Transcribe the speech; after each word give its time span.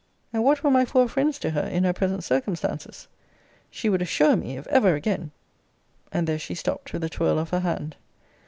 And 0.33 0.43
what 0.43 0.63
were 0.63 0.71
my 0.71 0.83
four 0.83 1.07
friends 1.07 1.37
to 1.37 1.51
her 1.51 1.61
in 1.61 1.83
her 1.83 1.93
present 1.93 2.23
circumstances? 2.23 3.07
She 3.69 3.87
would 3.87 4.01
assure 4.01 4.35
me, 4.35 4.57
if 4.57 4.65
ever 4.65 4.95
again' 4.95 5.29
And 6.11 6.25
there 6.25 6.39
she 6.39 6.55
stopped, 6.55 6.91
with 6.91 7.03
a 7.03 7.09
twirl 7.09 7.37
of 7.37 7.51
her 7.51 7.59
hand. 7.59 7.97